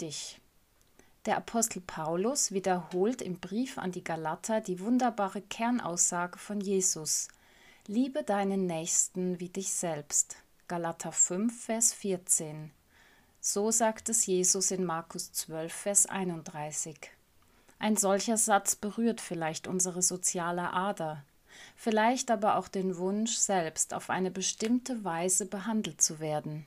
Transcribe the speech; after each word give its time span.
dich. 0.00 0.40
Der 1.26 1.38
Apostel 1.38 1.80
Paulus 1.80 2.52
wiederholt 2.52 3.22
im 3.22 3.40
Brief 3.40 3.78
an 3.78 3.92
die 3.92 4.04
Galater 4.04 4.60
die 4.60 4.80
wunderbare 4.80 5.40
Kernaussage 5.40 6.38
von 6.38 6.60
Jesus. 6.60 7.28
Liebe 7.86 8.22
deinen 8.22 8.66
Nächsten 8.66 9.40
wie 9.40 9.48
dich 9.48 9.72
selbst. 9.72 10.36
Galater 10.68 11.12
5, 11.12 11.64
Vers 11.64 11.92
14. 11.92 12.70
So 13.40 13.70
sagt 13.70 14.08
es 14.08 14.26
Jesus 14.26 14.70
in 14.70 14.84
Markus 14.84 15.32
12, 15.32 15.72
Vers 15.72 16.06
31. 16.06 16.96
Ein 17.78 17.96
solcher 17.96 18.38
Satz 18.38 18.76
berührt 18.76 19.20
vielleicht 19.20 19.66
unsere 19.66 20.00
soziale 20.00 20.72
Ader, 20.72 21.22
vielleicht 21.76 22.30
aber 22.30 22.56
auch 22.56 22.68
den 22.68 22.96
Wunsch, 22.96 23.36
selbst 23.36 23.92
auf 23.92 24.08
eine 24.08 24.30
bestimmte 24.30 25.04
Weise 25.04 25.44
behandelt 25.44 26.00
zu 26.00 26.20
werden. 26.20 26.66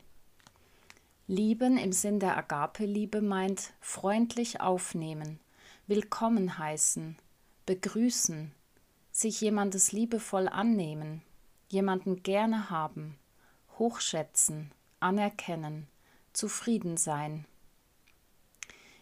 Lieben 1.30 1.78
im 1.78 1.92
Sinn 1.92 2.22
der 2.22 2.38
Agape-Liebe 2.38 3.22
meint 3.22 3.74
freundlich 3.82 4.62
aufnehmen, 4.62 5.42
willkommen 5.86 6.58
heißen, 6.58 7.18
begrüßen, 7.66 8.54
sich 9.12 9.42
jemandes 9.42 9.92
liebevoll 9.92 10.48
annehmen, 10.48 11.22
jemanden 11.68 12.24
gerne 12.24 12.70
haben, 12.70 13.18
hochschätzen, 13.78 14.72
anerkennen, 15.02 15.88
zufrieden 16.32 16.96
sein. 16.96 17.44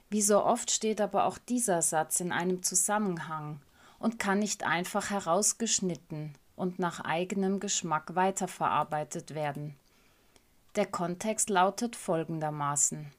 Wie 0.09 0.23
so 0.23 0.43
oft 0.43 0.71
steht 0.71 1.01
aber 1.01 1.25
auch 1.25 1.37
dieser 1.37 1.83
Satz 1.83 2.21
in 2.21 2.31
einem 2.31 2.63
Zusammenhang 2.63 3.61
und 3.99 4.17
kann 4.17 4.39
nicht 4.39 4.63
einfach 4.63 5.11
herausgeschnitten 5.11 6.33
und 6.55 6.79
nach 6.79 7.01
eigenem 7.01 7.59
Geschmack 7.59 8.15
weiterverarbeitet 8.15 9.35
werden. 9.35 9.75
Der 10.75 10.85
Kontext 10.85 11.49
lautet 11.49 11.95
folgendermaßen. 11.95 13.09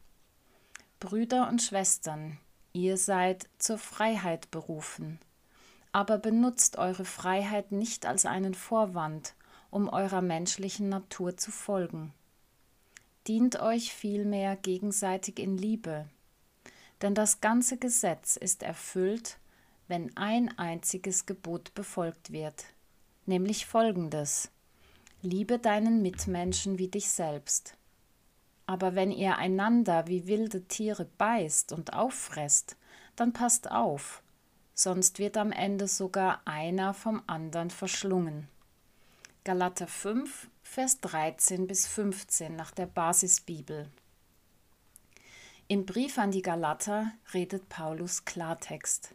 Brüder 1.00 1.48
und 1.48 1.62
Schwestern, 1.62 2.38
ihr 2.74 2.98
seid 2.98 3.48
zur 3.56 3.78
Freiheit 3.78 4.50
berufen, 4.50 5.18
aber 5.90 6.18
benutzt 6.18 6.76
eure 6.76 7.06
Freiheit 7.06 7.72
nicht 7.72 8.04
als 8.04 8.26
einen 8.26 8.52
Vorwand, 8.52 9.34
um 9.70 9.88
eurer 9.88 10.20
menschlichen 10.20 10.90
Natur 10.90 11.38
zu 11.38 11.50
folgen. 11.50 12.12
Dient 13.26 13.58
euch 13.58 13.90
vielmehr 13.90 14.56
gegenseitig 14.56 15.38
in 15.38 15.56
Liebe, 15.56 16.04
denn 17.00 17.14
das 17.14 17.40
ganze 17.40 17.78
Gesetz 17.78 18.36
ist 18.36 18.62
erfüllt, 18.64 19.38
wenn 19.88 20.14
ein 20.14 20.58
einziges 20.58 21.24
Gebot 21.24 21.72
befolgt 21.74 22.32
wird, 22.32 22.66
nämlich 23.24 23.64
folgendes 23.64 24.50
Liebe 25.26 25.58
deinen 25.58 26.02
Mitmenschen 26.02 26.78
wie 26.78 26.86
dich 26.86 27.10
selbst. 27.10 27.76
Aber 28.64 28.94
wenn 28.94 29.10
ihr 29.10 29.38
einander 29.38 30.06
wie 30.06 30.26
wilde 30.26 30.62
Tiere 30.68 31.04
beißt 31.18 31.72
und 31.72 31.94
auffresst, 31.94 32.76
dann 33.16 33.32
passt 33.32 33.70
auf, 33.70 34.22
sonst 34.74 35.18
wird 35.18 35.36
am 35.36 35.50
Ende 35.50 35.88
sogar 35.88 36.42
einer 36.44 36.94
vom 36.94 37.22
anderen 37.26 37.70
verschlungen. 37.70 38.48
Galater 39.42 39.88
5, 39.88 40.48
Vers 40.62 41.00
13 41.00 41.66
bis 41.66 41.86
15 41.86 42.54
nach 42.54 42.70
der 42.70 42.86
Basisbibel. 42.86 43.88
Im 45.68 45.86
Brief 45.86 46.18
an 46.18 46.30
die 46.30 46.42
Galater 46.42 47.12
redet 47.34 47.68
Paulus 47.68 48.24
Klartext. 48.24 49.14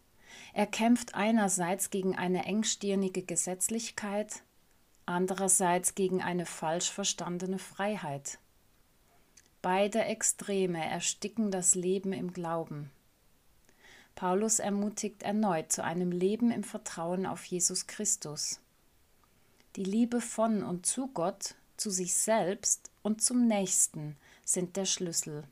Er 0.53 0.67
kämpft 0.67 1.15
einerseits 1.15 1.89
gegen 1.89 2.17
eine 2.17 2.45
engstirnige 2.45 3.23
Gesetzlichkeit, 3.23 4.43
andererseits 5.11 5.93
gegen 5.93 6.21
eine 6.21 6.45
falsch 6.45 6.89
verstandene 6.89 7.59
Freiheit. 7.59 8.39
Beide 9.61 10.03
Extreme 10.05 10.83
ersticken 10.83 11.51
das 11.51 11.75
Leben 11.75 12.13
im 12.13 12.33
Glauben. 12.33 12.89
Paulus 14.15 14.59
ermutigt 14.59 15.23
erneut 15.23 15.71
zu 15.71 15.83
einem 15.83 16.11
Leben 16.11 16.51
im 16.51 16.63
Vertrauen 16.63 17.25
auf 17.25 17.45
Jesus 17.45 17.87
Christus. 17.87 18.59
Die 19.75 19.83
Liebe 19.83 20.19
von 20.19 20.63
und 20.63 20.85
zu 20.85 21.07
Gott, 21.07 21.55
zu 21.77 21.89
sich 21.89 22.13
selbst 22.13 22.89
und 23.03 23.21
zum 23.21 23.47
Nächsten 23.47 24.17
sind 24.43 24.75
der 24.75 24.85
Schlüssel. 24.85 25.43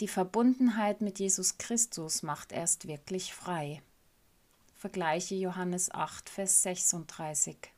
Die 0.00 0.08
Verbundenheit 0.08 1.00
mit 1.00 1.18
Jesus 1.18 1.58
Christus 1.58 2.22
macht 2.22 2.50
erst 2.50 2.88
wirklich 2.88 3.34
frei. 3.34 3.82
Vergleiche 4.74 5.34
Johannes 5.34 5.92
8, 5.92 6.28
Vers 6.28 6.62
36. 6.62 7.71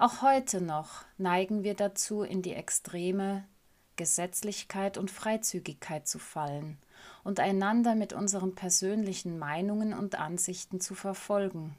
Auch 0.00 0.22
heute 0.22 0.60
noch 0.60 1.04
neigen 1.16 1.64
wir 1.64 1.74
dazu, 1.74 2.22
in 2.22 2.40
die 2.40 2.54
Extreme 2.54 3.44
Gesetzlichkeit 3.96 4.96
und 4.96 5.10
Freizügigkeit 5.10 6.06
zu 6.06 6.20
fallen 6.20 6.78
und 7.24 7.40
einander 7.40 7.96
mit 7.96 8.12
unseren 8.12 8.54
persönlichen 8.54 9.40
Meinungen 9.40 9.92
und 9.92 10.14
Ansichten 10.14 10.80
zu 10.80 10.94
verfolgen. 10.94 11.74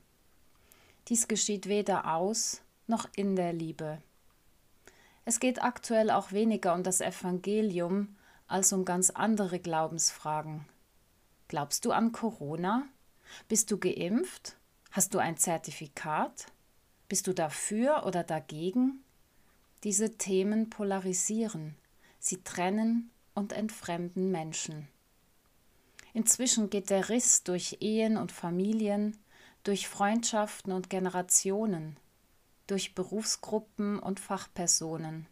Dies 1.08 1.30
geschieht 1.30 1.68
weder 1.68 2.14
aus 2.14 2.62
noch 2.88 3.08
in 3.16 3.38
der 3.38 3.54
Liebe. 3.54 4.02
Es 5.24 5.40
geht 5.40 5.64
aktuell 5.64 6.12
auch 6.12 6.34
weniger 6.34 6.74
um 6.74 6.84
das 6.84 7.00
Evangelium 7.00 8.18
als 8.48 8.74
um 8.74 8.84
ganz 8.84 9.12
andere 9.12 9.60
Glaubensfragen. 9.60 10.66
Glaubst 11.48 11.86
du 11.86 11.94
an 11.94 12.12
Corona? 12.12 12.84
Bist 13.48 13.72
du 13.72 13.78
geimpft? 13.78 14.58
Hast 14.92 15.14
du 15.14 15.20
ein 15.20 15.38
Zertifikat? 15.38 16.48
Bist 17.10 17.26
du 17.26 17.34
dafür 17.34 18.06
oder 18.06 18.24
dagegen? 18.24 19.04
Diese 19.84 20.18
Themen 20.18 20.70
polarisieren, 20.70 21.76
sie 22.20 22.44
trennen 22.44 23.10
und 23.34 23.52
entfremden 23.52 24.30
Menschen. 24.30 24.88
Inzwischen 26.14 26.70
geht 26.70 26.92
der 26.92 27.10
Riss 27.10 27.44
durch 27.44 27.78
Ehen 27.82 28.16
und 28.16 28.32
Familien, 28.32 29.18
durch 29.64 29.88
Freundschaften 29.88 30.72
und 30.72 30.92
Generationen, 30.92 31.98
durch 32.68 32.94
Berufsgruppen 32.94 33.98
und 33.98 34.20
Fachpersonen. 34.20 35.26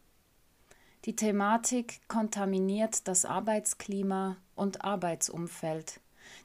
Die 1.06 1.16
Thematik 1.16 2.02
kontaminiert 2.08 3.08
das 3.08 3.24
Arbeitsklima 3.24 4.38
und 4.56 4.84
Arbeitsumfeld, 4.84 6.00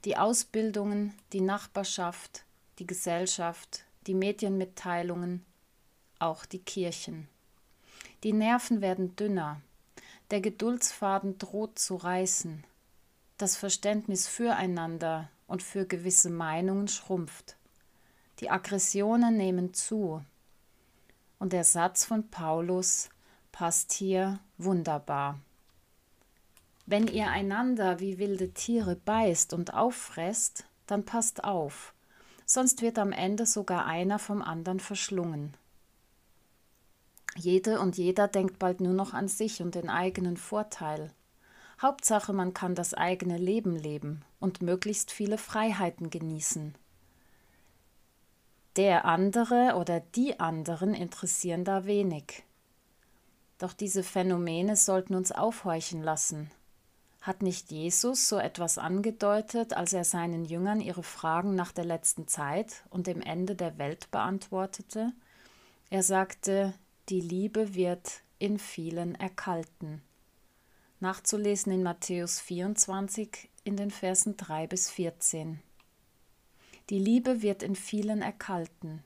die 0.05 0.19
Ausbildungen, 0.19 1.14
die 1.32 1.40
Nachbarschaft, 1.40 2.44
die 2.78 2.87
Gesellschaft, 2.87 3.87
die 4.06 4.14
Medienmitteilungen, 4.14 5.44
auch 6.19 6.44
die 6.44 6.58
Kirchen. 6.58 7.28
Die 8.22 8.32
Nerven 8.32 8.81
werden 8.81 9.16
dünner, 9.16 9.60
der 10.31 10.40
Geduldsfaden 10.40 11.38
droht 11.38 11.78
zu 11.78 11.96
reißen, 11.96 12.64
das 13.37 13.56
Verständnis 13.56 14.28
füreinander 14.28 15.28
und 15.46 15.62
für 15.62 15.87
gewisse 15.87 16.31
Meinungen 16.31 16.88
schrumpft. 16.88 17.56
Die 18.40 18.50
Aggressionen 18.50 19.37
nehmen 19.37 19.75
zu. 19.75 20.25
Und 21.38 21.52
der 21.52 21.64
Satz 21.64 22.04
von 22.04 22.28
Paulus 22.31 23.10
passt 23.50 23.93
hier 23.93 24.40
wunderbar. 24.58 25.38
Wenn 26.87 27.06
ihr 27.06 27.28
einander 27.28 28.00
wie 28.00 28.19
wilde 28.19 28.52
Tiere 28.52 28.96
beißt 28.96 29.52
und 29.52 29.75
auffresst, 29.75 30.64
dann 30.87 31.04
passt 31.04 31.44
auf, 31.44 31.92
sonst 32.52 32.82
wird 32.82 32.99
am 32.99 33.12
Ende 33.12 33.46
sogar 33.46 33.87
einer 33.87 34.19
vom 34.19 34.43
anderen 34.43 34.81
verschlungen. 34.81 35.56
Jede 37.37 37.81
und 37.81 37.96
jeder 37.96 38.28
denkt 38.28 38.58
bald 38.58 38.81
nur 38.81 38.93
noch 38.93 39.14
an 39.14 39.28
sich 39.28 39.62
und 39.62 39.75
den 39.75 39.88
eigenen 39.88 40.37
Vorteil. 40.37 41.10
Hauptsache, 41.81 42.32
man 42.32 42.52
kann 42.52 42.75
das 42.75 42.94
eigene 42.94 43.38
Leben 43.38 43.75
leben 43.75 44.25
und 44.38 44.62
möglichst 44.62 45.10
viele 45.10 45.38
Freiheiten 45.38 46.10
genießen. 46.10 46.75
Der 48.76 49.04
andere 49.04 49.75
oder 49.76 50.00
die 50.00 50.38
anderen 50.38 50.94
interessieren 50.94 51.64
da 51.64 51.87
wenig. 51.87 52.44
Doch 53.58 53.72
diese 53.72 54.02
Phänomene 54.02 54.76
sollten 54.76 55.14
uns 55.14 55.32
aufhorchen 55.32 56.02
lassen. 56.02 56.50
Hat 57.23 57.41
nicht 57.41 57.71
Jesus 57.71 58.29
so 58.29 58.39
etwas 58.39 58.79
angedeutet, 58.79 59.75
als 59.75 59.93
er 59.93 60.03
seinen 60.03 60.45
Jüngern 60.45 60.81
ihre 60.81 61.05
Fragen 61.05 61.55
nach 61.55 61.71
der 61.71 61.85
letzten 61.85 62.27
Zeit 62.27 62.83
und 62.91 63.07
dem 63.07 63.23
Ende 63.23 63.55
der 63.55 63.79
Welt 63.79 64.11
beantwortete? 64.11 65.13
Er 65.89 66.03
sagte, 66.03 66.75
die 67.09 67.21
Liebe 67.21 67.77
wird 67.77 68.23
in 68.41 68.59
vielen 68.59 69.15
erkalten. 69.15 70.03
Nachzulesen 70.99 71.73
in 71.73 71.85
Matthäus 71.85 72.41
24 72.41 73.49
in 73.63 73.77
den 73.77 73.93
Versen 73.93 74.37
3 74.37 74.67
bis 74.67 74.91
14. 74.91 75.61
Die 76.91 76.99
Liebe 76.99 77.41
wird 77.41 77.63
in 77.63 77.77
vielen 77.77 78.21
erkalten. 78.21 79.05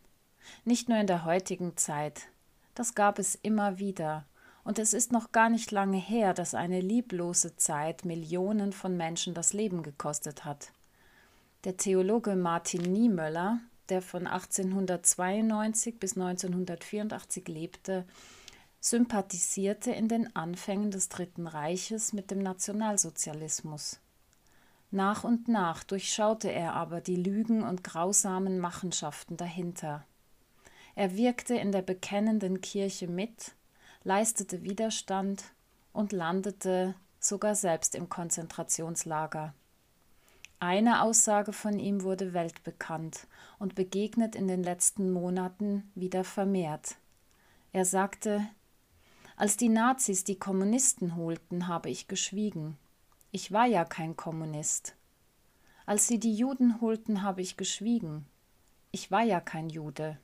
Nicht 0.65 0.89
nur 0.89 0.97
in 0.97 1.07
der 1.07 1.27
heutigen 1.27 1.77
Zeit. 1.77 2.29
Das 2.75 2.95
gab 2.95 3.19
es 3.19 3.35
immer 3.35 3.79
wieder. 3.79 4.25
Und 4.67 4.81
es 4.81 4.95
ist 4.95 5.13
noch 5.13 5.31
gar 5.31 5.49
nicht 5.49 5.71
lange 5.71 5.97
her, 5.97 6.35
dass 6.35 6.53
eine 6.53 6.81
lieblose 6.81 7.55
Zeit 7.55 8.05
Millionen 8.05 8.73
von 8.73 8.97
Menschen 8.97 9.33
das 9.33 9.53
Leben 9.53 9.85
gekostet 9.85 10.45
hat. 10.45 10.73
Der 11.63 11.77
Theologe 11.77 12.35
Martin 12.35 12.83
Niemöller, 12.83 13.61
der 13.91 14.03
von 14.03 14.27
1892 14.27 16.01
bis 16.01 16.17
1984 16.17 17.47
lebte, 17.47 18.07
sympathisierte 18.81 19.93
in 19.93 20.09
den 20.09 20.35
Anfängen 20.35 20.91
des 20.91 21.11
Dritten 21.11 21.47
Reiches 21.47 22.13
mit 22.13 22.33
dem 22.33 22.41
Nationalsozialismus. 22.41 24.01
Nach 24.91 25.23
und 25.23 25.47
nach 25.47 25.85
durchschaute 25.85 26.51
er 26.51 26.75
aber 26.75 27.01
die 27.01 27.15
Lügen 27.15 27.63
und 27.63 27.85
grausamen 27.85 28.59
Machenschaften 28.59 29.37
dahinter. 29.37 30.05
Er 30.97 31.17
wirkte 31.17 31.55
in 31.55 31.71
der 31.71 31.83
bekennenden 31.83 32.61
Kirche 32.61 33.07
mit, 33.07 33.56
leistete 34.07 34.63
Widerstand 34.63 35.43
und 35.93 36.13
landete 36.13 36.95
sogar 37.19 37.57
selbst 37.57 37.97
im 37.97 38.09
Konzentrationslager. 38.09 39.53
Eine 40.61 41.03
Aussage 41.03 41.53
von 41.53 41.81
ihm 41.81 42.05
wurde 42.05 42.33
weltbekannt 42.33 43.27
und 43.59 43.75
begegnet 43.75 44.37
in 44.37 44.47
den 44.47 44.63
letzten 44.63 45.11
Monaten 45.11 45.91
wieder 45.97 46.23
vermehrt. 46.23 46.99
Er 47.73 47.85
sagte, 47.85 48.47
als 49.35 49.57
die 49.57 49.69
Nazis 49.69 50.23
die 50.23 50.39
Kommunisten 50.39 51.17
holten, 51.17 51.67
habe 51.67 51.91
ich 51.91 52.07
geschwiegen. 52.07 52.79
Ich 53.33 53.51
war 53.51 53.67
ja 53.67 53.85
kein 53.85 54.17
Kommunist. 54.17 54.95
Als 55.85 56.07
sie 56.07 56.21
die 56.21 56.35
Juden 56.35 56.81
holten, 56.81 57.23
habe 57.23 57.43
ich 57.43 57.57
geschwiegen. 57.57 58.25
Ich 58.93 59.11
war 59.11 59.25
ja 59.25 59.41
kein 59.41 59.69
Jude. 59.69 60.17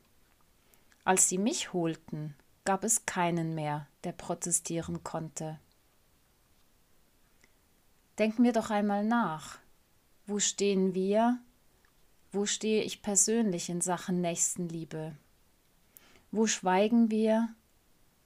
Als 1.02 1.29
sie 1.29 1.38
mich 1.38 1.73
holten, 1.73 2.37
gab 2.64 2.85
es 2.85 3.06
keinen 3.06 3.55
mehr, 3.55 3.87
der 4.05 4.12
protestieren 4.12 5.03
konnte. 5.03 5.59
Denken 8.19 8.44
wir 8.44 8.53
doch 8.53 8.70
einmal 8.70 9.05
nach. 9.05 9.59
Wo 10.26 10.38
stehen 10.38 10.94
wir? 10.94 11.38
Wo 12.31 12.47
stehe 12.47 12.82
ich 12.82 13.03
persönlich 13.03 13.69
in 13.69 13.81
Sachen 13.81 14.20
Nächstenliebe? 14.20 15.17
Wo 16.31 16.47
schweigen 16.47 17.11
wir? 17.11 17.49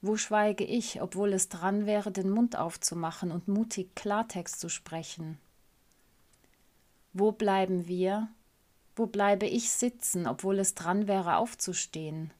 Wo 0.02 0.16
schweige 0.16 0.64
ich, 0.64 1.00
obwohl 1.00 1.32
es 1.32 1.48
dran 1.48 1.86
wäre, 1.86 2.12
den 2.12 2.30
Mund 2.30 2.56
aufzumachen 2.56 3.32
und 3.32 3.48
mutig 3.48 3.94
Klartext 3.94 4.60
zu 4.60 4.68
sprechen? 4.68 5.38
Wo 7.12 7.32
bleiben 7.32 7.88
wir? 7.88 8.28
Wo 8.94 9.06
bleibe 9.06 9.46
ich 9.46 9.70
sitzen, 9.70 10.26
obwohl 10.26 10.58
es 10.58 10.74
dran 10.74 11.08
wäre, 11.08 11.36
aufzustehen? 11.36 12.30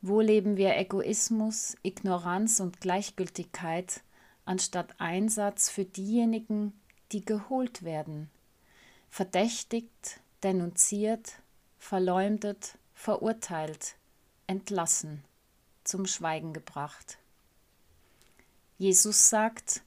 Wo 0.00 0.20
leben 0.20 0.56
wir 0.56 0.76
Egoismus, 0.76 1.76
Ignoranz 1.82 2.60
und 2.60 2.80
Gleichgültigkeit 2.80 4.02
anstatt 4.44 4.94
Einsatz 4.98 5.68
für 5.70 5.84
diejenigen, 5.84 6.72
die 7.12 7.24
geholt 7.24 7.82
werden, 7.82 8.30
verdächtigt, 9.10 10.20
denunziert, 10.42 11.40
verleumdet, 11.78 12.78
verurteilt, 12.94 13.96
entlassen? 14.46 15.24
zum 15.88 16.06
Schweigen 16.06 16.52
gebracht. 16.52 17.18
Jesus 18.76 19.28
sagt, 19.28 19.82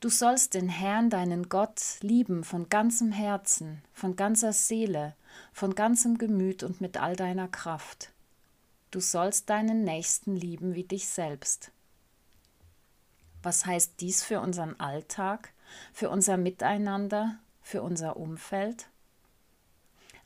Du 0.00 0.08
sollst 0.08 0.54
den 0.54 0.68
Herrn, 0.68 1.10
deinen 1.10 1.48
Gott, 1.48 1.80
lieben 2.00 2.42
von 2.42 2.68
ganzem 2.68 3.12
Herzen, 3.12 3.82
von 3.92 4.16
ganzer 4.16 4.52
Seele, 4.52 5.14
von 5.52 5.76
ganzem 5.76 6.18
Gemüt 6.18 6.64
und 6.64 6.80
mit 6.80 6.96
all 6.96 7.14
deiner 7.14 7.46
Kraft. 7.46 8.11
Du 8.92 9.00
sollst 9.00 9.48
deinen 9.48 9.84
Nächsten 9.84 10.36
lieben 10.36 10.74
wie 10.74 10.84
dich 10.84 11.08
selbst. 11.08 11.72
Was 13.42 13.64
heißt 13.64 13.94
dies 14.00 14.22
für 14.22 14.40
unseren 14.40 14.78
Alltag, 14.78 15.54
für 15.94 16.10
unser 16.10 16.36
Miteinander, 16.36 17.38
für 17.62 17.82
unser 17.82 18.18
Umfeld? 18.18 18.90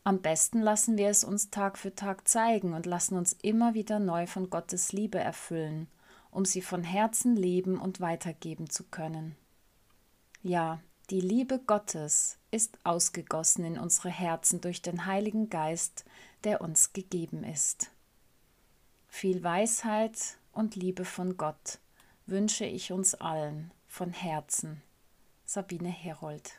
Am 0.03 0.21
besten 0.21 0.61
lassen 0.61 0.99
wir 0.99 1.09
es 1.09 1.23
uns 1.23 1.51
Tag 1.51 1.79
für 1.79 1.95
Tag 1.95 2.27
zeigen 2.27 2.75
und 2.75 2.87
lassen 2.87 3.17
uns 3.17 3.35
immer 3.35 3.75
wieder 3.75 4.01
neu 4.01 4.27
von 4.27 4.51
Gottes 4.51 4.91
Liebe 4.93 5.21
erfüllen, 5.21 5.87
um 6.33 6.45
sie 6.45 6.61
von 6.61 6.83
Herzen 6.83 7.37
leben 7.37 7.79
und 7.79 8.01
weitergeben 8.01 8.69
zu 8.69 8.83
können. 8.83 9.37
Ja, 10.43 10.81
die 11.11 11.21
Liebe 11.21 11.61
Gottes 11.61 12.37
ist 12.51 12.81
ausgegossen 12.83 13.65
in 13.65 13.79
unsere 13.79 14.11
Herzen 14.11 14.61
durch 14.61 14.83
den 14.83 15.07
Heiligen 15.07 15.51
Geist, 15.51 16.05
der 16.43 16.61
uns 16.61 16.93
gegeben 16.93 17.45
ist. 17.45 17.93
Viel 19.09 19.43
Weisheit 19.43 20.37
und 20.53 20.77
Liebe 20.77 21.05
von 21.05 21.37
Gott 21.37 21.79
wünsche 22.27 22.65
ich 22.65 22.93
uns 22.93 23.15
allen 23.15 23.71
von 23.89 24.13
Herzen. 24.13 24.83
Sabine 25.45 25.89
Herold 25.89 26.53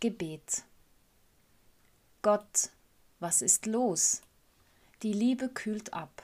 Gebet 0.00 0.64
Gott, 2.22 2.70
was 3.20 3.42
ist 3.42 3.66
los? 3.66 4.22
Die 5.02 5.12
Liebe 5.12 5.48
kühlt 5.48 5.92
ab. 5.92 6.22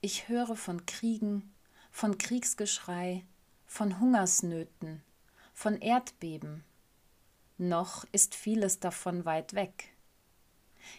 Ich 0.00 0.28
höre 0.28 0.56
von 0.56 0.86
Kriegen, 0.86 1.52
von 1.90 2.16
Kriegsgeschrei, 2.16 3.24
von 3.66 4.00
Hungersnöten, 4.00 5.02
von 5.52 5.80
Erdbeben. 5.80 6.64
Noch 7.58 8.04
ist 8.12 8.34
vieles 8.34 8.80
davon 8.80 9.24
weit 9.24 9.54
weg. 9.54 9.92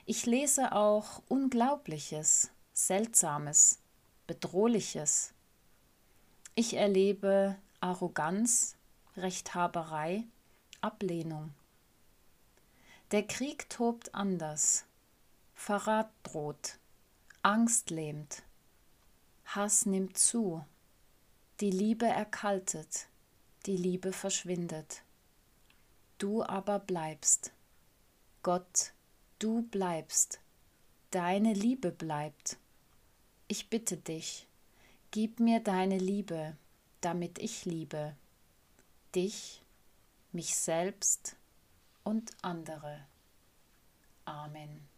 Ich 0.06 0.26
lese 0.26 0.72
auch 0.74 1.22
Unglaubliches, 1.28 2.52
Seltsames, 2.74 3.80
Bedrohliches. 4.28 5.34
Ich 6.56 6.76
erlebe 6.76 7.58
Arroganz, 7.80 8.76
Rechthaberei, 9.18 10.26
Ablehnung. 10.82 11.54
Der 13.12 13.24
Krieg 13.24 13.70
tobt 13.70 14.16
anders. 14.16 14.86
Verrat 15.54 16.10
droht. 16.24 16.80
Angst 17.44 17.90
lähmt. 17.90 18.44
Hass 19.46 19.86
nimmt 19.86 20.18
zu. 20.18 20.64
Die 21.60 21.72
Liebe 21.72 22.06
erkaltet. 22.06 23.08
Die 23.66 23.76
Liebe 23.76 24.14
verschwindet. 24.14 25.04
Du 26.18 26.42
aber 26.42 26.80
bleibst. 26.80 27.52
Gott, 28.44 28.94
du 29.42 29.64
bleibst. 29.64 30.40
Deine 31.10 31.54
Liebe 31.54 31.92
bleibt. 31.92 32.58
Ich 33.48 33.70
bitte 33.70 33.98
dich, 33.98 34.48
gib 35.10 35.40
mir 35.40 35.60
deine 35.60 35.98
Liebe, 35.98 36.56
damit 37.02 37.40
ich 37.40 37.66
liebe. 37.66 38.16
Dich, 39.14 39.62
mich 40.32 40.56
selbst 40.56 41.36
und 42.04 42.32
andere. 42.42 43.06
Amen. 44.26 44.91